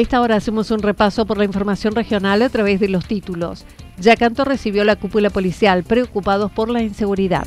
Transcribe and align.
Esta 0.00 0.20
hora 0.20 0.36
hacemos 0.36 0.70
un 0.70 0.80
repaso 0.80 1.26
por 1.26 1.38
la 1.38 1.44
información 1.44 1.94
regional 1.94 2.42
a 2.42 2.48
través 2.48 2.80
de 2.80 2.88
los 2.88 3.06
títulos. 3.06 3.64
Yacanto 3.98 4.44
recibió 4.44 4.84
la 4.84 4.96
cúpula 4.96 5.30
policial 5.30 5.84
preocupados 5.84 6.50
por 6.50 6.70
la 6.70 6.82
inseguridad. 6.82 7.46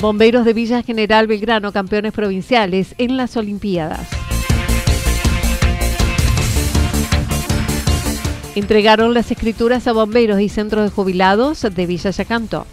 Bomberos 0.00 0.44
de 0.44 0.52
Villa 0.52 0.82
General 0.82 1.26
Belgrano, 1.26 1.72
campeones 1.72 2.12
provinciales 2.12 2.94
en 2.98 3.16
las 3.16 3.36
Olimpiadas. 3.36 4.06
Entregaron 8.54 9.14
las 9.14 9.30
escrituras 9.30 9.86
a 9.86 9.92
bomberos 9.92 10.40
y 10.40 10.48
centros 10.48 10.84
de 10.84 10.90
jubilados 10.90 11.62
de 11.62 11.86
Villa 11.86 12.10
Yacanto. 12.10 12.66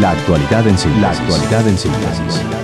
La 0.00 0.10
actualidad 0.10 0.66
en 0.66 0.76
síntesis. 0.76 1.02
La 1.02 1.10
actualidad 1.10 1.68
en 1.68 1.78
síntesis. 1.78 2.63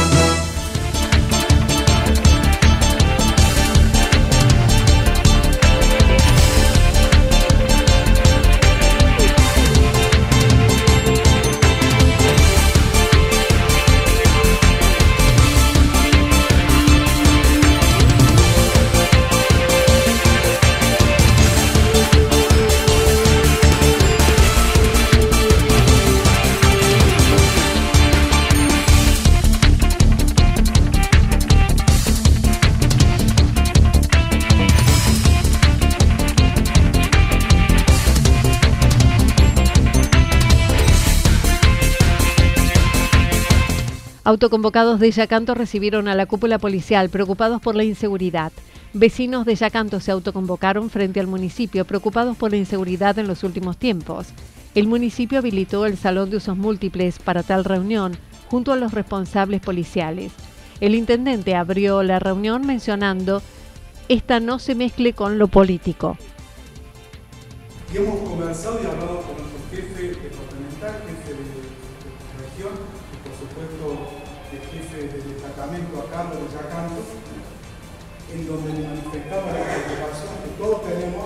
Autoconvocados 44.23 44.99
de 44.99 45.09
Yacanto 45.09 45.55
recibieron 45.55 46.07
a 46.07 46.13
la 46.13 46.27
cúpula 46.27 46.59
policial 46.59 47.09
preocupados 47.09 47.59
por 47.59 47.75
la 47.75 47.83
inseguridad. 47.83 48.51
Vecinos 48.93 49.45
de 49.45 49.55
Yacanto 49.55 49.99
se 49.99 50.11
autoconvocaron 50.11 50.91
frente 50.91 51.19
al 51.19 51.25
municipio 51.25 51.85
preocupados 51.85 52.37
por 52.37 52.51
la 52.51 52.57
inseguridad 52.57 53.17
en 53.17 53.27
los 53.27 53.43
últimos 53.43 53.77
tiempos. 53.77 54.27
El 54.75 54.87
municipio 54.87 55.39
habilitó 55.39 55.87
el 55.87 55.97
salón 55.97 56.29
de 56.29 56.37
usos 56.37 56.55
múltiples 56.55 57.17
para 57.17 57.41
tal 57.41 57.65
reunión 57.65 58.15
junto 58.47 58.71
a 58.71 58.75
los 58.75 58.93
responsables 58.93 59.59
policiales. 59.59 60.33
El 60.81 60.93
intendente 60.93 61.55
abrió 61.55 62.03
la 62.03 62.19
reunión 62.19 62.67
mencionando, 62.67 63.41
esta 64.07 64.39
no 64.39 64.59
se 64.59 64.75
mezcle 64.75 65.13
con 65.13 65.39
lo 65.39 65.47
político. 65.47 66.15
Hemos 67.91 68.19
y 68.19 68.85
hablado 68.85 69.21
con 69.21 69.40
donde 78.51 78.73
le 78.73 78.87
manifestaba 78.87 79.47
la 79.47 79.63
preocupación 79.63 80.33
que 80.43 80.51
todos 80.57 80.83
tenemos 80.83 81.25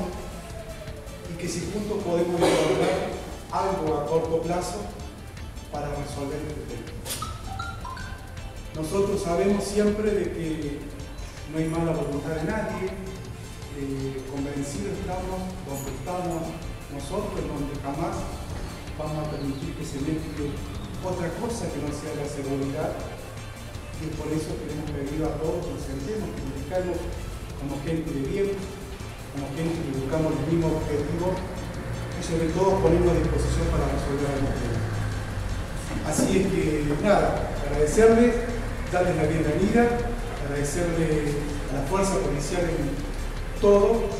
y 1.34 1.38
que 1.38 1.48
si 1.48 1.72
juntos 1.72 2.04
podemos 2.04 2.40
encontrar 2.40 3.10
algo 3.52 3.98
a 3.98 4.06
corto 4.06 4.42
plazo 4.42 4.82
para 5.72 5.90
resolver 5.90 6.40
este 6.48 6.62
tema. 6.70 6.92
Nosotros 8.76 9.22
sabemos 9.24 9.64
siempre 9.64 10.12
de 10.12 10.24
que 10.32 10.80
no 11.52 11.58
hay 11.58 11.66
mala 11.66 11.92
voluntad 11.94 12.36
de 12.36 12.44
nadie, 12.44 12.86
eh, 13.78 14.24
convencidos 14.32 15.00
estamos 15.00 15.40
donde 15.68 15.92
estamos 15.92 16.42
nosotros, 16.94 17.42
donde 17.42 17.76
jamás 17.82 18.16
vamos 18.98 19.28
a 19.28 19.32
permitir 19.32 19.74
que 19.76 19.86
se 19.86 20.00
mezcle 20.00 20.52
otra 21.04 21.30
cosa 21.40 21.72
que 21.72 21.80
no 21.82 21.92
sea 21.92 22.16
la 22.16 22.28
seguridad. 22.28 23.15
Y 24.04 24.08
por 24.20 24.28
eso 24.28 24.52
que 24.60 24.68
hemos 24.72 24.92
pedido 24.92 25.28
a 25.30 25.38
todos 25.40 25.66
que 25.66 25.72
nos 25.72 25.84
sentemos, 25.88 26.28
que 26.36 26.44
buscamos 26.52 26.98
como 27.60 27.80
gente 27.84 28.12
de 28.12 28.24
bien, 28.28 28.50
como 29.32 29.48
gente 29.56 29.76
que 29.80 29.92
buscamos 30.00 30.32
el 30.36 30.46
mismo 30.52 30.68
objetivo 30.76 31.28
y 31.36 32.22
sobre 32.24 32.48
todo 32.52 32.80
ponemos 32.84 33.12
a 33.12 33.20
disposición 33.20 33.68
para 33.72 33.88
resolver 33.92 34.32
el 34.36 34.44
problema. 34.48 34.96
Así 36.08 36.28
es 36.38 36.46
que, 36.48 36.86
nada, 37.04 37.50
agradecerles, 37.66 38.36
darles 38.92 39.16
la 39.16 39.24
bienvenida, 39.24 39.88
agradecerle 40.44 41.34
a 41.72 41.80
la 41.80 41.84
fuerza 41.88 42.20
policial 42.20 42.64
en 42.64 42.96
todo 43.60 44.12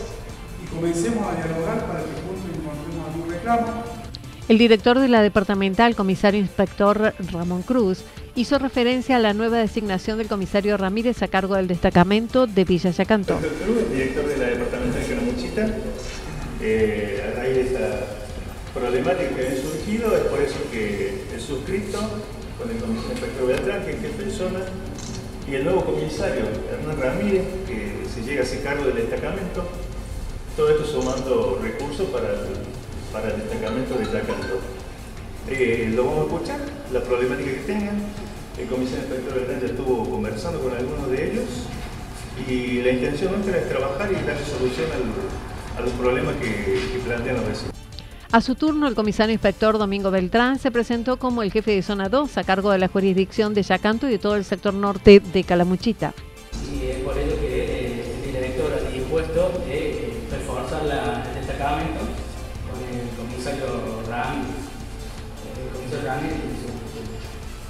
y 0.64 0.68
comencemos 0.68 1.24
a 1.28 1.36
dialogar 1.36 1.86
para 1.86 2.00
que 2.00 2.16
juntos 2.24 2.48
encontremos 2.48 3.08
algún 3.12 3.30
reclamo. 3.30 4.05
El 4.48 4.60
director 4.60 5.00
de 5.00 5.08
la 5.08 5.24
departamental, 5.24 5.96
comisario 5.96 6.40
inspector 6.40 7.16
Ramón 7.32 7.64
Cruz, 7.64 8.04
hizo 8.36 8.60
referencia 8.60 9.16
a 9.16 9.20
la 9.20 9.34
nueva 9.34 9.58
designación 9.58 10.20
del 10.20 10.28
comisario 10.28 10.78
Ramírez 10.78 11.24
a 11.24 11.28
cargo 11.30 11.56
del 11.56 11.68
destacamento 11.68 12.46
de 12.46 12.64
Villa. 12.64 12.92
Doctor 12.92 13.40
Cruz, 13.40 13.92
director 13.92 14.28
de 14.28 14.38
la 14.38 14.46
departamental 14.46 15.02
de 15.02 15.08
Canamuchita, 15.08 15.68
eh, 16.62 17.24
a 17.26 17.40
raíz 17.40 17.56
de 17.56 17.62
esta 17.62 18.06
problemática 18.72 19.36
que 19.36 19.48
ha 19.48 19.56
surgido, 19.56 20.16
es 20.16 20.24
por 20.26 20.40
eso 20.40 20.58
que 20.72 21.24
he 21.36 21.40
suscrito 21.40 21.98
con 22.60 22.70
el 22.70 22.78
comisario 22.78 23.12
inspector 23.14 23.48
Beltrán, 23.48 23.84
que 23.84 23.92
es 23.94 24.00
jefe 24.00 24.26
de 24.26 24.32
zona, 24.32 24.60
y 25.50 25.56
el 25.56 25.64
nuevo 25.64 25.86
comisario, 25.86 26.44
Hernán 26.72 27.02
Ramírez, 27.02 27.46
que 27.68 28.04
se 28.14 28.22
llega 28.22 28.42
a 28.42 28.44
hacer 28.44 28.62
cargo 28.62 28.86
del 28.86 28.98
destacamento, 28.98 29.64
todo 30.56 30.70
esto 30.70 30.86
sumando 30.86 31.60
recursos 31.64 32.08
para 32.10 32.30
el, 32.30 32.75
para 33.16 33.34
el 33.34 33.40
destacamento 33.40 33.96
de 33.96 34.06
Yacanto. 34.06 34.60
Eh, 35.48 35.92
lo 35.96 36.06
vamos 36.06 36.20
a 36.20 36.34
escuchar, 36.34 36.60
la 36.92 37.02
problemática 37.02 37.52
que 37.52 37.60
tengan. 37.60 37.96
El 38.60 38.68
comisario 38.68 39.06
inspector 39.06 39.36
Beltrán 39.36 39.62
ya 39.62 39.68
estuvo 39.68 40.10
conversando 40.10 40.62
con 40.62 40.74
algunos 40.74 41.12
de 41.12 41.30
ellos 41.30 41.44
Y 42.48 42.82
la 42.84 42.92
intención 42.92 43.34
nuestra 43.34 43.58
es 43.58 43.68
trabajar 43.68 44.10
y 44.12 44.16
darle 44.16 44.46
solución 44.46 44.88
a 45.78 45.82
los 45.82 45.92
problemas 45.92 46.36
que, 46.38 47.02
plantean 47.06 47.38
los 47.38 47.48
vecinos. 47.48 47.74
A 48.32 48.42
su 48.42 48.56
turno, 48.56 48.88
el 48.88 48.96
comisario 48.96 49.34
inspector 49.34 49.78
Domingo 49.78 50.12
Beltrán 50.12 50.60
se 50.60 50.72
presentó 50.72 51.18
como 51.18 51.44
el 51.44 51.52
jefe 51.52 51.72
de 51.72 51.82
zona 51.82 52.10
2 52.10 52.38
a 52.38 52.44
cargo 52.44 52.72
de 52.72 52.80
la 52.80 52.88
jurisdicción 52.90 53.54
de 53.54 53.64
Yacanto 53.64 54.08
y 54.08 54.12
de 54.12 54.20
todo 54.20 54.36
el 54.36 54.44
sector 54.44 54.74
norte 54.74 55.22
de 55.22 55.44
Calamuchita. 55.44 56.14
Y 56.74 56.88
es 56.88 56.98
por 56.98 57.18
comisario 63.46 64.02
Ramírez. 64.10 64.58
El 65.54 65.70
comisario 65.70 66.10
Ramírez 66.10 66.66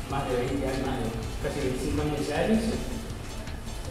más 0.10 0.30
de 0.30 0.36
20 0.36 0.68
años, 0.68 1.12
casi 1.44 1.60
25 1.68 2.02
años 2.02 2.20
de 2.20 2.26
servicio. 2.26 2.76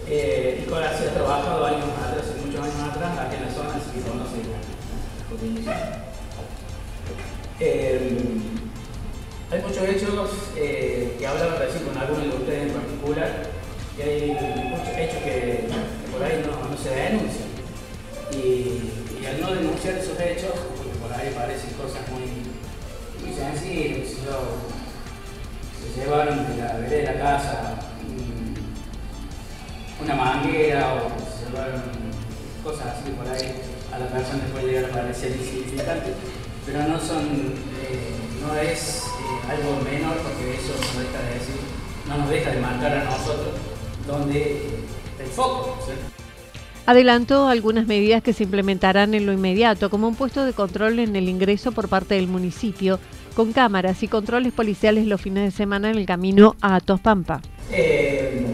Eh, 0.07 0.63
y 0.65 0.71
con 0.71 0.81
la 0.81 0.97
se 0.97 1.09
ha 1.09 1.15
trabajado 1.15 1.67
años 1.67 1.89
atrás, 2.01 2.25
muchos 2.45 2.61
años 2.61 2.89
atrás, 2.89 3.19
aquí 3.19 3.37
en 3.37 3.45
la 3.45 3.53
zona, 3.53 3.71
así 3.77 3.91
que 3.93 4.09
conoce 4.09 4.37
eh, 7.61 8.19
hay 9.51 9.63
muchos 9.63 9.89
hechos 9.89 10.31
eh, 10.57 11.17
que 11.19 11.27
hablaba 11.27 11.57
recién 11.57 11.85
con 11.85 11.97
algunos 11.97 12.25
de 12.25 12.37
ustedes 12.37 12.63
en 12.63 12.73
particular, 12.73 13.43
y 13.97 14.03
hay 14.03 14.31
muchos 14.71 14.89
hechos 14.89 15.23
que, 15.23 15.69
por 16.13 16.23
ahí 16.23 16.45
no, 16.45 16.77
se 16.77 16.91
denuncian. 16.91 17.49
Y, 18.33 19.27
al 19.27 19.41
no 19.41 19.55
denunciar 19.55 19.95
esos 19.95 20.21
hechos, 20.21 20.53
parecen 21.31 21.71
cosas 21.75 22.03
muy, 22.11 22.27
muy 23.23 23.37
sencillas, 23.37 24.09
se 25.95 26.01
llevaron 26.01 26.47
de 26.49 26.57
la 26.57 26.73
vereda 26.75 27.13
de 27.13 27.19
la 27.19 27.23
casa 27.23 27.75
una 30.03 30.15
manguera 30.17 30.95
o 30.95 31.09
se 31.31 31.51
llevaron 31.51 31.83
cosas 32.63 32.99
así 32.99 33.11
por 33.13 33.29
ahí, 33.29 33.61
a 33.93 33.99
la 33.99 34.07
persona 34.09 34.45
puede 34.53 34.67
llegar 34.67 34.91
a 34.91 34.95
parecer 34.95 35.37
insignificante 35.37 36.15
pero 36.67 36.83
no 36.89 36.99
son, 36.99 37.27
eh, 37.83 38.17
no 38.41 38.57
es 38.57 39.03
eh, 39.05 39.51
algo 39.51 39.83
menor 39.83 40.17
porque 40.19 40.55
eso 40.55 40.73
no 40.95 41.01
deja 41.01 41.23
de 41.23 41.35
decir, 41.35 41.61
no 42.09 42.19
nos 42.19 42.31
deja 42.31 42.51
de 42.51 42.61
marcar 42.61 42.97
a 42.97 43.05
nosotros 43.05 43.55
donde 44.07 44.85
el 45.19 45.27
foco. 45.27 45.79
Adelantó 46.87 47.49
algunas 47.49 47.87
medidas 47.87 48.23
que 48.23 48.33
se 48.33 48.45
implementarán 48.45 49.15
en 49.15 49.25
lo 49.25 49.33
inmediato, 49.33 49.89
como 49.89 50.07
un 50.07 50.17
puesto 50.17 50.45
de 50.45 50.53
control 50.53 50.99
en 50.99 51.17
el 51.17 51.29
ingreso 51.29 51.73
por 51.73 51.89
parte 51.89 52.15
del 52.15 52.29
municipio, 52.29 53.01
con 53.35 53.53
cámaras 53.53 54.03
y 54.03 54.09
controles 54.09 54.53
policiales 54.53 55.07
los 55.07 55.21
fines 55.21 55.45
de 55.45 55.51
semana 55.51 55.91
en 55.91 55.97
el 55.97 56.07
camino 56.07 56.57
a 56.61 56.81
Tospampa. 56.81 57.41
Eh, 57.73 58.45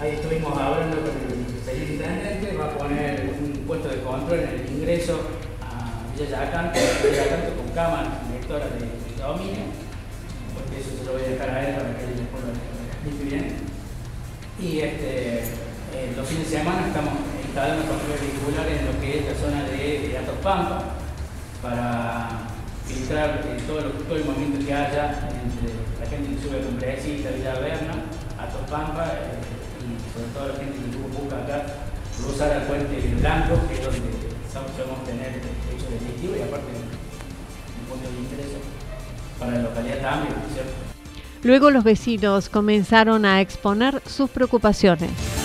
ahí 0.00 0.10
estuvimos 0.12 0.52
hablando 0.58 0.96
con 0.96 1.74
el 1.74 1.92
intendente, 1.92 2.56
va 2.56 2.66
a 2.66 2.76
poner 2.76 3.34
un 3.40 3.52
puesto 3.66 3.88
de 3.88 4.00
control 4.00 4.40
en 4.40 4.48
el 4.48 4.70
ingreso 4.76 5.20
ya 6.28 6.50
canto, 6.50 6.78
con 7.56 7.72
cámara, 7.74 8.20
lectora 8.32 8.66
de, 8.66 8.80
de, 8.80 9.22
dominio, 9.22 9.72
porque 10.54 10.80
eso 10.80 10.90
se 10.98 11.04
lo 11.04 11.12
voy 11.12 11.22
a 11.22 11.28
dejar 11.30 11.50
a 11.50 11.68
él 11.68 11.74
para 11.76 11.96
que 11.96 12.04
él 12.04 12.16
después 12.16 12.42
lo 12.44 12.52
explique 12.52 13.24
bien. 13.24 13.56
Y 14.60 14.80
este, 14.80 15.38
eh, 15.94 16.12
los 16.16 16.28
fines 16.28 16.50
de 16.50 16.58
semana 16.58 16.88
estamos 16.88 17.14
instalando 17.50 17.82
controles 17.82 18.20
vehiculares 18.22 18.78
en 18.78 18.86
lo 18.86 18.94
que 19.02 19.10
es 19.18 19.26
la 19.26 19.34
zona 19.34 19.64
de, 19.66 20.14
de 20.14 20.20
Pampa 20.40 20.94
para 21.60 22.46
filtrar 22.86 23.42
eh, 23.42 23.58
todo, 23.66 23.80
lo, 23.82 23.90
todo, 24.06 24.16
el 24.16 24.24
movimiento 24.24 24.64
que 24.64 24.72
haya 24.72 25.26
entre 25.34 25.74
la 25.98 26.06
gente 26.06 26.30
que 26.30 26.38
sube 26.38 26.62
a 26.62 26.64
Cumbrecita, 26.64 27.30
Villa 27.34 27.58
Berna, 27.58 28.06
Atos 28.38 28.70
Pampa 28.70 29.02
eh, 29.18 29.42
y 29.82 29.98
sobre 30.14 30.30
todo 30.30 30.46
la 30.46 30.62
gente 30.62 30.78
que 30.78 30.94
busca 31.10 31.42
acá 31.42 31.66
cruzar 32.22 32.52
al 32.54 32.62
puente 32.70 33.02
blanco, 33.18 33.58
que 33.66 33.74
es 33.74 33.82
donde 33.82 34.10
sabemos 34.46 35.02
tener 35.04 35.42
hecho 35.42 35.90
definitivo 35.90 36.38
y 36.38 36.42
aparte 36.46 36.70
un 36.70 37.86
punto 37.90 38.06
de 38.14 38.18
interés 38.30 38.62
para 39.40 39.58
la 39.58 39.62
localidad 39.62 39.98
también, 39.98 40.34
¿cierto? 40.54 40.70
Luego 41.42 41.70
los 41.72 41.82
vecinos 41.82 42.48
comenzaron 42.48 43.24
a 43.24 43.40
exponer 43.40 44.00
sus 44.06 44.30
preocupaciones. 44.30 45.39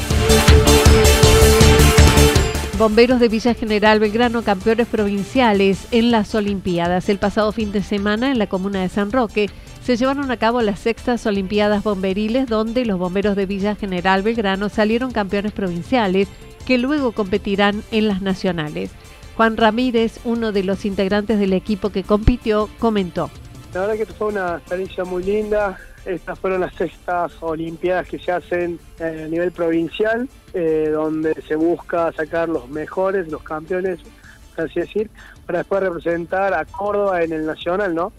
Bomberos 2.77 3.21
de 3.21 3.29
Villa 3.29 3.53
General 3.53 4.01
Belgrano, 4.01 4.43
campeones 4.43 4.87
provinciales 4.87 5.87
en 5.91 6.11
las 6.11 6.35
Olimpiadas. 6.35 7.07
El 7.07 7.19
pasado 7.19 7.53
fin 7.53 7.71
de 7.71 7.81
semana 7.81 8.31
en 8.31 8.37
la 8.37 8.47
comuna 8.47 8.81
de 8.81 8.89
San 8.89 9.13
Roque 9.13 9.49
se 9.81 9.95
llevaron 9.95 10.29
a 10.29 10.35
cabo 10.35 10.61
las 10.61 10.79
sextas 10.79 11.25
Olimpiadas 11.25 11.85
Bomberiles 11.85 12.49
donde 12.49 12.83
los 12.83 12.99
bomberos 12.99 13.37
de 13.37 13.45
Villa 13.45 13.75
General 13.75 14.23
Belgrano 14.23 14.67
salieron 14.67 15.11
campeones 15.11 15.53
provinciales 15.53 16.27
que 16.65 16.77
luego 16.77 17.13
competirán 17.13 17.81
en 17.91 18.09
las 18.09 18.21
nacionales. 18.21 18.91
Juan 19.37 19.55
Ramírez, 19.55 20.19
uno 20.25 20.51
de 20.51 20.63
los 20.63 20.83
integrantes 20.83 21.39
del 21.39 21.53
equipo 21.53 21.91
que 21.91 22.03
compitió, 22.03 22.69
comentó. 22.79 23.29
La 23.73 23.81
verdad 23.81 23.95
que 23.95 24.05
fue 24.05 24.27
una 24.27 24.57
experiencia 24.57 25.05
muy 25.05 25.23
linda. 25.23 25.77
Estas 26.05 26.37
fueron 26.39 26.61
las 26.61 26.75
sextas 26.75 27.31
Olimpiadas 27.41 28.07
que 28.07 28.19
se 28.19 28.31
hacen 28.31 28.79
a 28.99 29.27
nivel 29.27 29.51
provincial, 29.51 30.29
eh, 30.53 30.89
donde 30.91 31.33
se 31.47 31.55
busca 31.55 32.11
sacar 32.11 32.47
los 32.47 32.69
mejores, 32.69 33.27
los 33.29 33.41
campeones, 33.41 33.99
así 34.55 34.79
decir, 34.79 35.09
para 35.45 35.59
después 35.59 35.81
representar 35.81 36.53
a 36.53 36.65
Córdoba 36.65 37.23
en 37.23 37.33
el 37.33 37.45
Nacional, 37.45 37.93
¿no? 37.93 38.13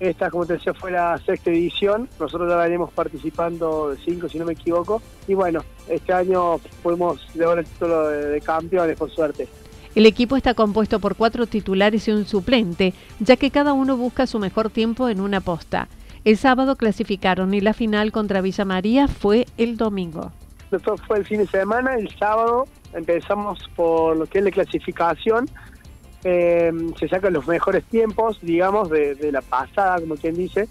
Esta, 0.00 0.30
como 0.30 0.46
te 0.46 0.54
decía, 0.54 0.74
fue 0.74 0.90
la 0.90 1.18
sexta 1.18 1.50
edición. 1.50 2.08
Nosotros 2.18 2.48
ya 2.48 2.56
venimos 2.56 2.92
participando 2.92 3.90
de 3.90 3.98
cinco, 3.98 4.28
si 4.28 4.38
no 4.38 4.46
me 4.46 4.54
equivoco. 4.54 5.00
Y 5.28 5.34
bueno, 5.34 5.62
este 5.88 6.12
año 6.12 6.58
pudimos 6.82 7.20
llevar 7.34 7.58
el 7.58 7.66
título 7.66 8.08
de 8.08 8.40
campeones, 8.40 8.96
por 8.96 9.10
suerte. 9.10 9.48
El 9.94 10.04
equipo 10.04 10.36
está 10.36 10.52
compuesto 10.52 11.00
por 11.00 11.16
cuatro 11.16 11.46
titulares 11.46 12.06
y 12.08 12.10
un 12.10 12.26
suplente, 12.26 12.92
ya 13.18 13.36
que 13.36 13.50
cada 13.50 13.72
uno 13.72 13.96
busca 13.96 14.26
su 14.26 14.38
mejor 14.38 14.68
tiempo 14.68 15.08
en 15.08 15.20
una 15.20 15.40
posta. 15.40 15.88
El 16.26 16.36
sábado 16.36 16.74
clasificaron 16.74 17.54
y 17.54 17.60
la 17.60 17.72
final 17.72 18.10
contra 18.10 18.40
Villa 18.40 18.64
María 18.64 19.06
fue 19.06 19.46
el 19.58 19.76
domingo. 19.76 20.32
Esto 20.72 20.96
fue 21.06 21.18
el 21.18 21.24
fin 21.24 21.38
de 21.38 21.46
semana, 21.46 21.94
el 21.94 22.08
sábado 22.18 22.66
empezamos 22.94 23.60
por 23.76 24.16
lo 24.16 24.26
que 24.26 24.38
es 24.38 24.44
la 24.44 24.50
clasificación. 24.50 25.48
Eh, 26.24 26.72
se 26.98 27.06
sacan 27.06 27.32
los 27.32 27.46
mejores 27.46 27.84
tiempos, 27.84 28.40
digamos, 28.42 28.90
de, 28.90 29.30
la 29.30 29.40
pasada, 29.40 30.00
como 30.00 30.16
quien 30.16 30.34
dice, 30.34 30.68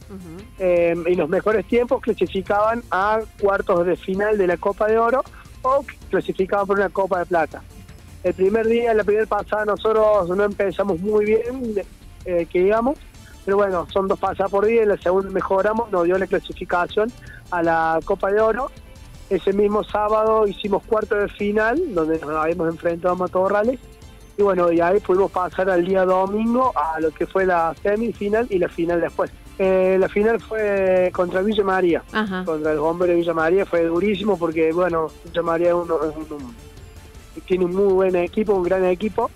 eh, 0.60 0.94
y 1.08 1.16
los 1.16 1.30
mejores 1.30 1.66
tiempos 1.68 2.02
clasificaban 2.02 2.84
a 2.92 3.22
cuartos 3.40 3.86
de 3.86 3.96
final 3.96 4.38
de 4.38 4.48
la 4.48 4.58
Copa 4.58 4.88
de 4.88 4.98
Oro 4.98 5.24
o 5.62 5.86
clasificaban 6.10 6.68
por 6.68 6.80
una 6.80 6.90
Copa 6.90 7.20
de 7.20 7.28
Plata. 7.28 7.64
El 8.26 8.34
primer 8.34 8.68
día, 8.68 8.94
la 8.94 9.06
primera 9.06 9.26
pasada, 9.26 9.64
nosotros 9.64 10.28
no 10.36 10.44
empezamos 10.44 11.00
muy 11.00 11.24
bien, 11.24 11.76
eh, 12.26 12.46
que 12.52 12.60
digamos, 12.62 12.98
pero 13.46 13.58
bueno, 13.58 13.88
son 13.94 14.08
dos 14.08 14.20
pasadas 14.20 14.52
por 14.52 14.66
día, 14.66 14.84
y 14.84 14.86
la 14.88 14.98
segunda 14.98 15.30
mejoramos, 15.30 15.92
nos 15.92 16.04
dio 16.06 16.18
la 16.18 16.26
clasificación 16.26 17.12
a 17.52 17.62
la 17.62 18.00
Copa 18.04 18.32
de 18.32 18.42
Oro. 18.42 18.72
Ese 19.30 19.54
mismo 19.54 19.84
sábado 19.84 20.48
hicimos 20.48 20.84
cuarto 20.84 21.16
de 21.16 21.28
final, 21.30 21.80
donde 21.94 22.20
nos 22.20 22.30
habíamos 22.32 22.70
enfrentado 22.70 23.14
a 23.14 23.18
Matorrales, 23.18 23.80
y 24.38 24.44
bueno, 24.44 24.72
y 24.72 24.82
ahí 24.82 25.00
pudimos 25.00 25.32
pasar 25.32 25.70
al 25.70 25.86
día 25.86 26.04
domingo 26.04 26.74
a 26.76 27.00
lo 27.00 27.12
que 27.12 27.26
fue 27.26 27.46
la 27.46 27.74
semifinal 27.82 28.48
y 28.50 28.58
la 28.58 28.68
final 28.68 29.00
después. 29.00 29.32
Eh, 29.58 29.96
la 29.98 30.10
final 30.10 30.42
fue 30.42 31.10
contra 31.14 31.42
Villa 31.42 31.64
María, 31.64 32.04
contra 32.44 32.74
el 32.74 32.80
bombero 32.80 33.14
de 33.14 33.20
Villa 33.20 33.34
María, 33.34 33.66
fue 33.66 33.86
durísimo 33.86 34.38
porque, 34.38 34.74
bueno, 34.74 35.08
Villa 35.24 35.42
María 35.42 35.70
es 35.70 35.76
uno, 35.76 35.98
tiene 37.48 37.66
un 37.66 37.74
muy 37.74 37.94
buen 37.94 38.16
equipo, 38.16 38.54
un 38.54 38.64
gran 38.64 38.84
equipo. 38.86 39.32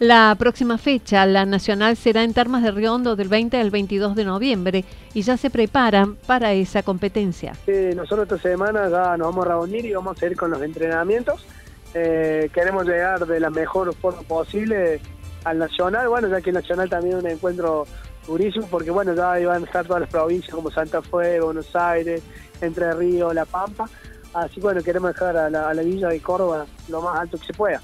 La 0.00 0.34
próxima 0.38 0.78
fecha, 0.78 1.26
la 1.26 1.44
nacional, 1.44 1.94
será 1.94 2.24
en 2.24 2.32
Termas 2.32 2.62
de 2.62 2.70
Riondo 2.70 3.16
del 3.16 3.28
20 3.28 3.60
al 3.60 3.70
22 3.70 4.16
de 4.16 4.24
noviembre 4.24 4.86
y 5.12 5.20
ya 5.20 5.36
se 5.36 5.50
preparan 5.50 6.16
para 6.16 6.54
esa 6.54 6.82
competencia. 6.82 7.52
nosotros 7.94 8.22
esta 8.22 8.38
semana 8.38 8.88
ya 8.88 9.18
nos 9.18 9.26
vamos 9.26 9.44
a 9.44 9.48
reunir 9.50 9.84
y 9.84 9.92
vamos 9.92 10.20
a 10.22 10.26
ir 10.26 10.38
con 10.38 10.52
los 10.52 10.62
entrenamientos. 10.62 11.44
Eh, 11.92 12.48
queremos 12.54 12.86
llegar 12.86 13.26
de 13.26 13.40
la 13.40 13.50
mejor 13.50 13.94
forma 13.94 14.22
posible 14.22 15.02
al 15.44 15.58
Nacional, 15.58 16.08
bueno, 16.08 16.28
ya 16.28 16.40
que 16.40 16.48
el 16.48 16.54
Nacional 16.54 16.88
también 16.88 17.18
es 17.18 17.22
un 17.22 17.30
encuentro 17.30 17.86
durísimo, 18.26 18.66
porque 18.70 18.90
bueno, 18.90 19.12
ya 19.14 19.38
iban 19.38 19.62
a 19.62 19.66
estar 19.66 19.86
todas 19.86 20.00
las 20.00 20.10
provincias 20.10 20.54
como 20.54 20.70
Santa 20.70 21.02
Fe, 21.02 21.42
Buenos 21.42 21.76
Aires, 21.76 22.22
Entre 22.62 22.90
Ríos, 22.94 23.34
La 23.34 23.44
Pampa, 23.44 23.86
Así 24.32 24.60
bueno, 24.60 24.80
queremos 24.82 25.12
dejar 25.12 25.36
a 25.36 25.50
la, 25.50 25.82
villa 25.82 26.08
de 26.08 26.20
Córdoba 26.20 26.66
lo 26.88 27.02
más 27.02 27.18
alto 27.18 27.36
que 27.38 27.46
se 27.46 27.52
pueda. 27.52 27.80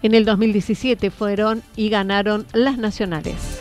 En 0.00 0.14
el 0.14 0.24
2017 0.24 1.10
fueron 1.10 1.62
y 1.74 1.88
ganaron 1.88 2.46
las 2.52 2.78
nacionales. 2.78 3.58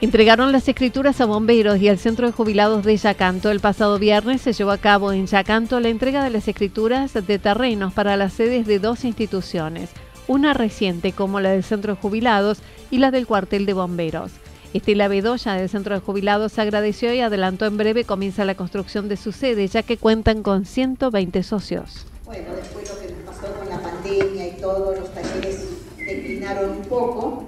Entregaron 0.00 0.50
las 0.50 0.66
escrituras 0.66 1.20
a 1.20 1.26
bomberos 1.26 1.80
y 1.80 1.88
al 1.88 1.96
Centro 1.96 2.26
de 2.26 2.32
Jubilados 2.32 2.84
de 2.84 2.96
Yacanto. 2.96 3.52
El 3.52 3.60
pasado 3.60 4.00
viernes 4.00 4.40
se 4.40 4.52
llevó 4.52 4.72
a 4.72 4.78
cabo 4.78 5.12
en 5.12 5.28
Yacanto 5.28 5.78
la 5.78 5.90
entrega 5.90 6.24
de 6.24 6.30
las 6.30 6.48
escrituras 6.48 7.14
de 7.14 7.38
terrenos 7.38 7.92
para 7.92 8.16
las 8.16 8.32
sedes 8.32 8.66
de 8.66 8.80
dos 8.80 9.04
instituciones, 9.04 9.90
una 10.26 10.54
reciente 10.54 11.12
como 11.12 11.38
la 11.38 11.50
del 11.50 11.62
Centro 11.62 11.94
de 11.94 12.00
Jubilados 12.00 12.58
y 12.90 12.98
la 12.98 13.12
del 13.12 13.28
cuartel 13.28 13.64
de 13.64 13.74
bomberos. 13.74 14.32
Estela 14.74 15.06
Bedoya 15.06 15.52
del 15.52 15.68
Centro 15.68 15.94
de 15.94 16.00
Jubilados 16.00 16.58
agradeció 16.58 17.14
y 17.14 17.20
adelantó 17.20 17.66
en 17.66 17.76
breve 17.76 18.02
comienza 18.02 18.44
la 18.44 18.56
construcción 18.56 19.08
de 19.08 19.16
su 19.16 19.30
sede, 19.30 19.68
ya 19.68 19.84
que 19.84 19.98
cuentan 19.98 20.42
con 20.42 20.64
120 20.64 21.44
socios. 21.44 22.11
Bueno, 22.24 22.54
después 22.54 22.88
lo 22.88 23.00
que 23.00 23.12
nos 23.12 23.34
pasó 23.34 23.52
con 23.52 23.68
la 23.68 23.82
pandemia 23.82 24.46
y 24.46 24.52
todo, 24.52 24.94
los 24.94 25.12
talleres 25.12 25.64
declinaron 25.96 26.70
un 26.70 26.82
poco, 26.82 27.44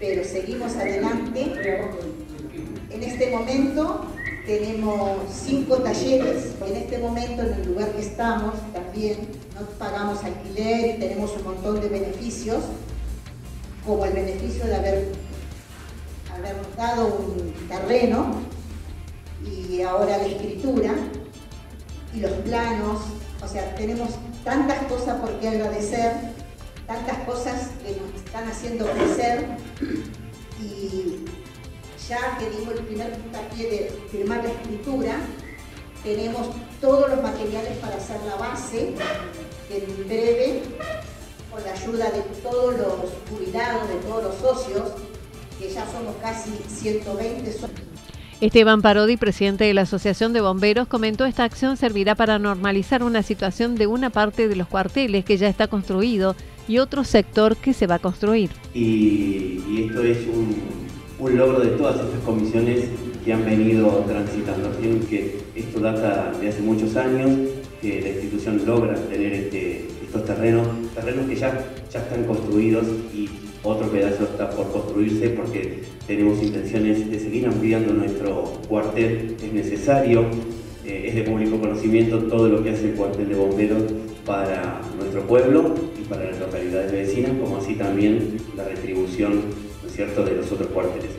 pero 0.00 0.24
seguimos 0.24 0.74
adelante. 0.74 1.52
En 2.90 3.02
este 3.02 3.30
momento 3.30 4.06
tenemos 4.44 5.18
cinco 5.32 5.76
talleres. 5.76 6.50
En 6.66 6.76
este 6.76 6.98
momento, 6.98 7.42
en 7.42 7.52
el 7.54 7.68
lugar 7.68 7.92
que 7.92 8.02
estamos, 8.02 8.54
también 8.72 9.18
no 9.54 9.66
pagamos 9.78 10.24
alquiler 10.24 10.96
y 10.96 10.98
tenemos 10.98 11.36
un 11.36 11.44
montón 11.44 11.80
de 11.80 11.88
beneficios, 11.88 12.64
como 13.86 14.04
el 14.04 14.14
beneficio 14.14 14.64
de 14.66 14.74
haber, 14.74 15.12
habernos 16.36 16.76
dado 16.76 17.06
un 17.06 17.68
terreno 17.68 18.42
y 19.46 19.82
ahora 19.82 20.18
la 20.18 20.26
escritura 20.26 20.92
y 22.12 22.18
los 22.18 22.32
planos. 22.32 23.00
O 23.42 23.48
sea, 23.48 23.74
tenemos 23.74 24.10
tantas 24.44 24.78
cosas 24.84 25.20
por 25.20 25.38
qué 25.40 25.48
agradecer, 25.48 26.12
tantas 26.86 27.18
cosas 27.24 27.68
que 27.82 27.96
nos 28.00 28.24
están 28.24 28.48
haciendo 28.48 28.86
crecer 28.86 29.46
y 30.60 31.24
ya 32.08 32.38
que 32.38 32.50
dimos 32.50 32.74
el 32.74 32.84
primer 32.84 33.12
puntapié 33.12 33.70
de 33.70 34.08
firmar 34.10 34.44
la 34.44 34.50
escritura, 34.50 35.16
tenemos 36.02 36.48
todos 36.80 37.10
los 37.10 37.22
materiales 37.22 37.78
para 37.78 37.96
hacer 37.96 38.20
la 38.26 38.36
base, 38.36 38.94
en 39.70 40.08
breve, 40.08 40.62
con 41.50 41.62
la 41.62 41.72
ayuda 41.72 42.10
de 42.10 42.20
todos 42.42 42.76
los 42.76 43.12
jubilados, 43.30 43.88
de 43.88 43.94
todos 43.96 44.24
los 44.24 44.34
socios, 44.36 44.92
que 45.58 45.70
ya 45.70 45.86
somos 45.90 46.14
casi 46.20 46.50
120 46.68 47.52
socios. 47.52 47.91
Esteban 48.42 48.82
Parodi, 48.82 49.16
presidente 49.16 49.62
de 49.62 49.72
la 49.72 49.82
Asociación 49.82 50.32
de 50.32 50.40
Bomberos, 50.40 50.88
comentó 50.88 51.24
esta 51.26 51.44
acción 51.44 51.76
servirá 51.76 52.16
para 52.16 52.40
normalizar 52.40 53.04
una 53.04 53.22
situación 53.22 53.76
de 53.76 53.86
una 53.86 54.10
parte 54.10 54.48
de 54.48 54.56
los 54.56 54.66
cuarteles 54.66 55.24
que 55.24 55.36
ya 55.36 55.48
está 55.48 55.68
construido 55.68 56.34
y 56.66 56.78
otro 56.78 57.04
sector 57.04 57.56
que 57.56 57.72
se 57.72 57.86
va 57.86 57.94
a 57.94 57.98
construir. 58.00 58.50
Y, 58.74 59.84
esto 59.86 60.02
es 60.02 60.18
un, 60.26 61.38
logro 61.38 61.60
de 61.60 61.68
todas 61.76 62.00
estas 62.04 62.18
comisiones 62.24 62.86
que 63.24 63.32
han 63.32 63.44
venido 63.44 64.04
transitando. 64.08 64.72
Que 65.08 65.38
esto 65.54 65.78
data 65.78 66.32
de 66.40 66.48
hace 66.48 66.62
muchos 66.62 66.96
años, 66.96 67.30
que 67.80 68.00
la 68.00 68.08
institución 68.08 68.66
logra 68.66 68.96
tener 69.06 69.34
este, 69.34 69.86
estos 70.02 70.24
terrenos, 70.24 70.66
terrenos 70.96 71.26
que 71.28 71.36
ya, 71.36 71.64
ya 71.92 72.00
están 72.00 72.24
construidos 72.24 72.88
y 73.14 73.28
otro 73.62 73.88
pedazo 73.88 74.24
está 74.24 74.50
por 74.50 74.70
construirse 74.72 75.30
porque 75.30 75.82
tenemos 76.06 76.42
intenciones 76.42 77.08
de 77.10 77.18
seguir 77.18 77.46
ampliando 77.46 77.92
nuestro 77.92 78.60
cuartel. 78.68 79.36
Es 79.42 79.52
necesario, 79.52 80.26
eh, 80.84 81.04
es 81.08 81.14
de 81.14 81.22
público 81.22 81.60
conocimiento 81.60 82.18
todo 82.24 82.48
lo 82.48 82.62
que 82.62 82.70
hace 82.70 82.90
el 82.90 82.94
cuartel 82.94 83.28
de 83.28 83.34
bomberos 83.34 83.82
para 84.26 84.80
nuestro 84.98 85.22
pueblo 85.26 85.74
y 86.00 86.04
para 86.04 86.30
las 86.30 86.40
localidades 86.40 86.92
vecinas, 86.92 87.32
como 87.40 87.58
así 87.58 87.74
también 87.74 88.36
la 88.56 88.64
retribución 88.64 89.32
¿no 89.82 89.88
es 89.88 89.94
cierto? 89.94 90.24
de 90.24 90.36
los 90.36 90.50
otros 90.50 90.68
cuarteles. 90.68 91.10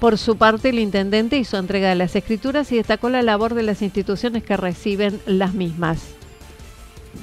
Por 0.00 0.16
su 0.16 0.36
parte, 0.36 0.70
el 0.70 0.78
intendente 0.78 1.36
hizo 1.36 1.58
entrega 1.58 1.90
de 1.90 1.94
las 1.94 2.16
escrituras 2.16 2.72
y 2.72 2.76
destacó 2.76 3.10
la 3.10 3.22
labor 3.22 3.54
de 3.54 3.62
las 3.62 3.82
instituciones 3.82 4.42
que 4.42 4.56
reciben 4.56 5.20
las 5.26 5.54
mismas. 5.54 6.14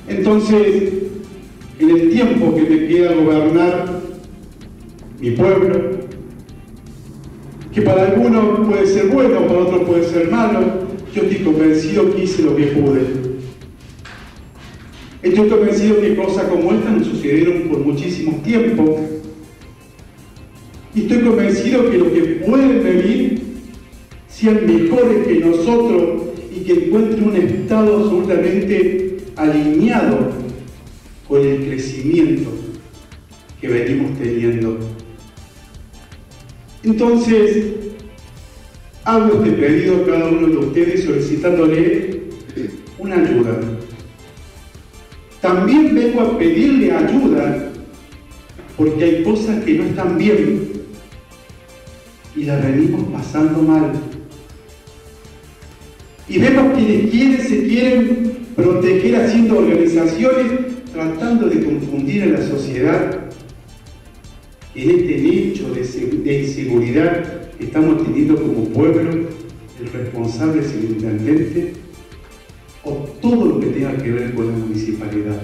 Entonces, 0.08 0.94
en 1.80 1.90
el 1.90 2.10
tiempo 2.12 2.54
que 2.56 2.62
me 2.62 2.88
queda 2.88 3.14
gobernar 3.14 4.17
mi 5.20 5.32
pueblo, 5.32 5.92
que 7.74 7.82
para 7.82 8.08
algunos 8.08 8.68
puede 8.68 8.88
ser 8.88 9.08
bueno, 9.08 9.48
para 9.48 9.60
otros 9.60 9.82
puede 9.88 10.04
ser 10.04 10.32
malo, 10.32 10.60
yo 11.14 11.24
estoy 11.24 11.38
convencido 11.40 12.16
que 12.16 12.24
hice 12.24 12.44
lo 12.44 12.56
que 12.56 12.68
pude. 12.68 13.28
Estoy 15.24 15.50
convencido 15.50 16.00
que 16.00 16.16
cosas 16.16 16.46
como 16.46 16.72
esta 16.72 16.92
nos 16.92 17.08
sucedieron 17.08 17.70
por 17.70 17.80
muchísimo 17.80 18.40
tiempo. 18.44 19.00
Y 20.94 21.02
estoy 21.02 21.22
convencido 21.22 21.90
que 21.90 21.98
los 21.98 22.08
que 22.10 22.22
pueden 22.46 22.84
venir 22.84 23.42
sean 24.28 24.66
mejores 24.66 25.28
que 25.28 25.40
nosotros 25.40 26.22
y 26.56 26.62
que 26.62 26.74
encuentren 26.74 27.28
un 27.28 27.36
estado 27.36 27.98
absolutamente 27.98 29.18
alineado 29.36 30.30
con 31.28 31.42
el 31.42 31.66
crecimiento 31.66 32.50
que 33.60 33.68
venimos 33.68 34.18
teniendo. 34.18 34.78
Entonces, 36.88 37.66
hago 39.04 39.44
este 39.44 39.58
pedido 39.58 39.98
a 39.98 40.06
cada 40.06 40.30
uno 40.30 40.48
de 40.48 40.58
ustedes 40.58 41.04
solicitándole 41.04 42.22
una 42.98 43.16
ayuda. 43.16 43.60
También 45.42 45.94
vengo 45.94 46.22
a 46.22 46.38
pedirle 46.38 46.94
ayuda 46.94 47.72
porque 48.78 49.04
hay 49.04 49.24
cosas 49.24 49.66
que 49.66 49.74
no 49.74 49.84
están 49.84 50.18
bien 50.18 50.72
y 52.38 52.44
las 52.44 52.64
venimos 52.64 53.04
pasando 53.12 53.62
mal. 53.64 53.92
Y 56.30 56.40
vemos 56.40 56.74
quienes 56.74 57.12
quieren, 57.12 57.42
se 57.42 57.68
quieren 57.68 58.38
proteger 58.56 59.16
haciendo 59.18 59.58
organizaciones, 59.58 60.52
tratando 60.94 61.50
de 61.50 61.66
confundir 61.66 62.24
a 62.24 62.28
la 62.28 62.42
sociedad 62.42 63.27
en 64.78 64.92
este 64.92 65.18
nicho 65.18 65.74
de, 65.74 66.40
inseguridad 66.40 67.50
que 67.58 67.66
estamos 67.66 68.04
teniendo 68.04 68.36
como 68.36 68.66
pueblo, 68.66 69.28
el 69.80 69.88
responsable 69.92 70.62
es 70.62 70.72
el 70.74 70.92
intendente 70.92 71.74
o 72.84 72.92
todo 73.20 73.46
lo 73.46 73.60
que 73.60 73.68
tenga 73.68 73.98
que 73.98 74.12
ver 74.12 74.36
con 74.36 74.52
la 74.52 74.58
municipalidad. 74.58 75.42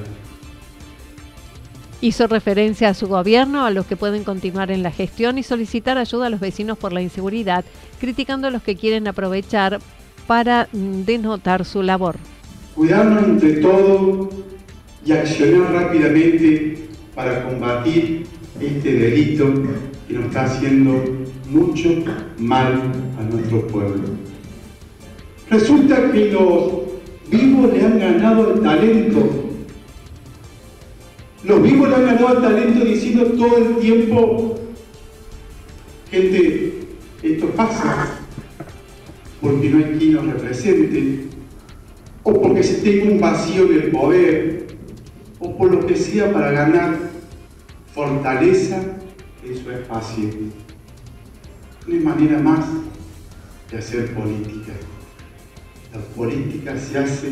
Hizo 1.99 2.27
referencia 2.27 2.89
a 2.89 2.93
su 2.93 3.07
gobierno, 3.07 3.65
a 3.65 3.71
los 3.71 3.87
que 3.87 3.95
pueden 3.95 4.23
continuar 4.23 4.69
en 4.69 4.83
la 4.83 4.91
gestión 4.91 5.39
y 5.39 5.43
solicitar 5.43 5.97
ayuda 5.97 6.27
a 6.27 6.29
los 6.29 6.39
vecinos 6.39 6.77
por 6.77 6.93
la 6.93 7.01
inseguridad, 7.01 7.65
criticando 7.99 8.49
a 8.49 8.51
los 8.51 8.61
que 8.61 8.75
quieren 8.75 9.07
aprovechar 9.07 9.79
para 10.27 10.69
mm, 10.71 11.05
denotar 11.05 11.65
su 11.65 11.81
labor. 11.81 12.17
Cuidarnos 12.75 13.23
entre 13.23 13.53
todos 13.61 14.29
y 15.03 15.11
accionar 15.11 15.73
rápidamente 15.73 16.87
para 17.15 17.43
combatir 17.45 18.27
este 18.65 18.93
delito 18.93 19.53
que 20.07 20.13
nos 20.13 20.25
está 20.25 20.45
haciendo 20.45 21.03
mucho 21.49 21.89
mal 22.37 22.91
a 23.19 23.23
nuestro 23.23 23.67
pueblo. 23.67 24.03
Resulta 25.49 26.11
que 26.11 26.31
los 26.31 26.71
vivos 27.29 27.73
le 27.73 27.85
han 27.85 27.99
ganado 27.99 28.53
el 28.53 28.61
talento. 28.61 29.29
Los 31.43 31.61
vivos 31.61 31.89
le 31.89 31.95
han 31.95 32.05
ganado 32.05 32.37
el 32.37 32.41
talento 32.41 32.85
diciendo 32.85 33.25
todo 33.25 33.57
el 33.57 33.75
tiempo, 33.77 34.55
gente, 36.09 36.73
esto 37.21 37.47
pasa 37.47 38.19
porque 39.41 39.69
no 39.69 39.77
hay 39.77 39.97
quien 39.99 40.13
nos 40.13 40.25
represente, 40.25 41.25
o 42.23 42.41
porque 42.41 42.63
se 42.63 42.75
tenga 42.75 43.11
un 43.11 43.19
vacío 43.19 43.65
en 43.65 43.73
el 43.73 43.91
poder, 43.91 44.67
o 45.39 45.57
por 45.57 45.69
lo 45.69 45.85
que 45.85 45.97
sea 45.97 46.31
para 46.31 46.51
ganar 46.51 47.12
fortaleza 47.93 48.81
en 49.45 49.63
su 49.63 49.71
espacio. 49.71 50.29
No 51.87 51.93
hay 51.93 51.99
manera 51.99 52.39
más 52.39 52.65
de 53.71 53.77
hacer 53.77 54.13
política. 54.13 54.73
La 55.93 55.99
política 56.15 56.77
se 56.77 56.97
hace 56.97 57.29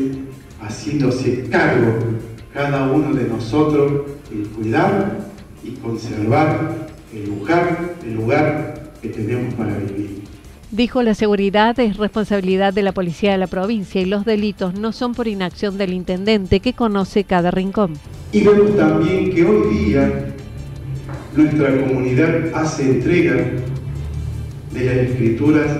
haciéndose 0.60 1.48
cargo 1.50 1.98
cada 2.54 2.92
uno 2.92 3.14
de 3.14 3.28
nosotros 3.28 4.02
en 4.30 4.44
cuidar 4.50 5.18
y 5.64 5.70
conservar 5.72 6.86
el 7.12 7.26
lugar, 7.26 7.94
el 8.04 8.14
lugar 8.14 8.92
que 9.00 9.08
tenemos 9.08 9.54
para 9.54 9.76
vivir. 9.76 10.22
Dijo 10.70 11.02
la 11.02 11.14
seguridad 11.14 11.78
es 11.80 11.96
responsabilidad 11.96 12.72
de 12.72 12.82
la 12.82 12.92
policía 12.92 13.32
de 13.32 13.38
la 13.38 13.46
provincia 13.46 14.00
y 14.00 14.06
los 14.06 14.24
delitos 14.24 14.74
no 14.74 14.92
son 14.92 15.14
por 15.14 15.28
inacción 15.28 15.76
del 15.76 15.92
intendente 15.92 16.60
que 16.60 16.72
conoce 16.72 17.24
cada 17.24 17.50
rincón. 17.50 17.94
Y 18.32 18.42
vemos 18.42 18.76
también 18.76 19.34
que 19.34 19.44
hoy 19.44 19.74
día 19.74 20.34
nuestra 21.36 21.80
comunidad 21.80 22.52
hace 22.54 22.82
entrega 22.82 23.34
de 24.72 24.84
las 24.84 24.96
escrituras 24.96 25.78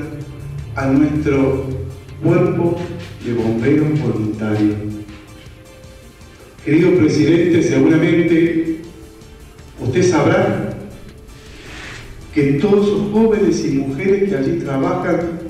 a 0.76 0.86
nuestro 0.86 1.66
cuerpo 2.22 2.76
de 3.24 3.34
bomberos 3.34 4.00
voluntarios. 4.00 4.76
Querido 6.64 6.94
presidente, 6.94 7.62
seguramente 7.62 8.80
usted 9.80 10.02
sabrá 10.02 10.74
que 12.32 12.54
todos 12.54 12.86
esos 12.86 13.12
jóvenes 13.12 13.64
y 13.64 13.78
mujeres 13.78 14.30
que 14.30 14.36
allí 14.36 14.58
trabajan 14.60 15.40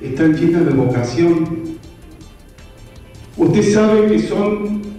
están 0.00 0.34
llenas 0.34 0.64
de 0.64 0.72
vocación. 0.72 1.62
Usted 3.36 3.74
sabe 3.74 4.06
que 4.08 4.18
son 4.20 4.91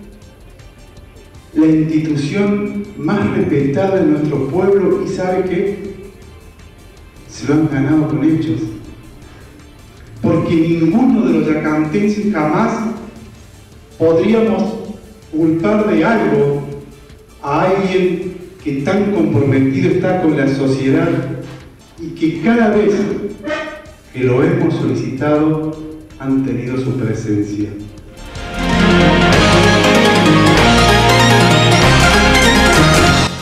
la 1.56 1.68
institución 1.68 2.84
más 2.98 3.38
respetada 3.38 4.02
en 4.02 4.12
nuestro 4.12 4.48
pueblo 4.48 5.04
y 5.06 5.10
sabe 5.10 5.44
que 5.44 5.94
se 7.30 7.48
lo 7.48 7.54
han 7.54 7.70
ganado 7.70 8.08
con 8.08 8.24
hechos. 8.24 8.62
Porque 10.22 10.56
ninguno 10.56 11.26
de 11.26 11.34
los 11.34 11.48
yacantenses 11.48 12.34
jamás 12.34 12.90
podríamos 13.98 14.64
culpar 15.32 15.90
de 15.90 16.06
algo 16.06 16.64
a 17.42 17.64
alguien 17.64 18.34
que 18.64 18.82
tan 18.82 19.12
comprometido 19.12 19.92
está 19.92 20.22
con 20.22 20.38
la 20.38 20.48
sociedad 20.48 21.10
y 22.00 22.10
que 22.10 22.42
cada 22.42 22.70
vez 22.70 22.94
que 24.14 24.24
lo 24.24 24.44
hemos 24.44 24.76
solicitado 24.76 25.72
han 26.20 26.46
tenido 26.46 26.78
su 26.78 26.98
presencia. 26.98 27.70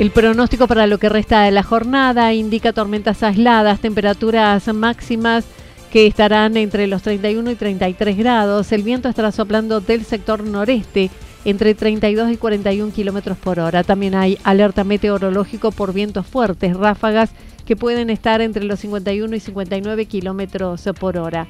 El 0.00 0.10
pronóstico 0.12 0.66
para 0.66 0.86
lo 0.86 0.96
que 0.96 1.10
resta 1.10 1.42
de 1.42 1.50
la 1.50 1.62
jornada 1.62 2.32
indica 2.32 2.72
tormentas 2.72 3.22
aisladas, 3.22 3.80
temperaturas 3.80 4.66
máximas 4.72 5.44
que 5.92 6.06
estarán 6.06 6.56
entre 6.56 6.86
los 6.86 7.02
31 7.02 7.50
y 7.50 7.54
33 7.54 8.16
grados. 8.16 8.72
El 8.72 8.82
viento 8.82 9.10
estará 9.10 9.30
soplando 9.30 9.82
del 9.82 10.06
sector 10.06 10.42
noreste 10.42 11.10
entre 11.44 11.74
32 11.74 12.32
y 12.32 12.38
41 12.38 12.94
kilómetros 12.94 13.36
por 13.36 13.60
hora. 13.60 13.84
También 13.84 14.14
hay 14.14 14.38
alerta 14.42 14.84
meteorológico 14.84 15.70
por 15.70 15.92
vientos 15.92 16.26
fuertes, 16.26 16.74
ráfagas 16.78 17.32
que 17.66 17.76
pueden 17.76 18.08
estar 18.08 18.40
entre 18.40 18.64
los 18.64 18.80
51 18.80 19.36
y 19.36 19.40
59 19.40 20.06
kilómetros 20.06 20.88
por 20.98 21.18
hora. 21.18 21.46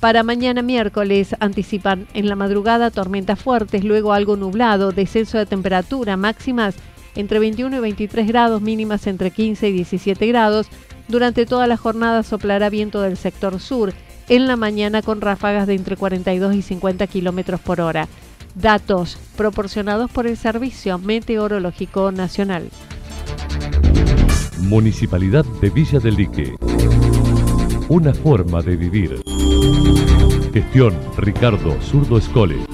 Para 0.00 0.24
mañana 0.24 0.62
miércoles 0.62 1.36
anticipan 1.38 2.08
en 2.12 2.28
la 2.28 2.34
madrugada 2.34 2.90
tormentas 2.90 3.38
fuertes, 3.38 3.84
luego 3.84 4.12
algo 4.12 4.34
nublado, 4.34 4.90
descenso 4.90 5.38
de 5.38 5.46
temperatura 5.46 6.16
máximas 6.16 6.74
entre 7.16 7.38
21 7.38 7.76
y 7.76 7.80
23 7.80 8.26
grados, 8.26 8.62
mínimas 8.62 9.06
entre 9.06 9.30
15 9.30 9.68
y 9.68 9.72
17 9.72 10.26
grados. 10.26 10.68
Durante 11.08 11.46
toda 11.46 11.66
la 11.66 11.76
jornada 11.76 12.22
soplará 12.22 12.70
viento 12.70 13.00
del 13.02 13.16
sector 13.16 13.60
sur, 13.60 13.92
en 14.28 14.46
la 14.46 14.56
mañana 14.56 15.02
con 15.02 15.20
ráfagas 15.20 15.66
de 15.66 15.74
entre 15.74 15.96
42 15.96 16.54
y 16.54 16.62
50 16.62 17.06
kilómetros 17.06 17.60
por 17.60 17.80
hora. 17.80 18.08
Datos 18.54 19.18
proporcionados 19.36 20.10
por 20.10 20.26
el 20.26 20.36
Servicio 20.36 20.98
Meteorológico 20.98 22.12
Nacional. 22.12 22.70
Municipalidad 24.60 25.44
de 25.60 25.70
Villa 25.70 25.98
del 25.98 26.14
Lique. 26.14 26.54
Una 27.88 28.14
forma 28.14 28.62
de 28.62 28.76
vivir. 28.76 29.22
Gestión 30.54 30.94
Ricardo 31.18 31.76
Zurdo 31.82 32.16
Escole. 32.16 32.73